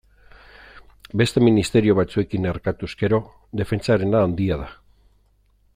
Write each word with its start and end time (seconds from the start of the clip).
Beste 1.21 1.43
ministerio 1.47 1.97
batzuekin 1.99 2.49
erkatuz 2.53 2.91
gero, 3.03 3.21
defentsarena 3.61 4.23
handia 4.29 4.59
da. 4.65 4.71